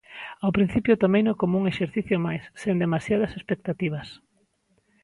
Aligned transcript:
Ao 0.43 0.55
principio 0.57 0.99
tomeino 1.03 1.33
como 1.41 1.53
un 1.61 1.65
exercicio 1.71 2.17
máis, 2.27 2.43
sen 2.61 2.75
demasiadas 2.83 3.31
expectativas. 3.39 4.07